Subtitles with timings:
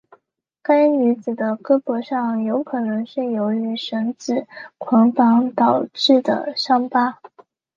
[0.63, 4.47] 该女子的胳膊上有可能是由于绳子
[4.79, 7.19] 捆绑导致的伤疤。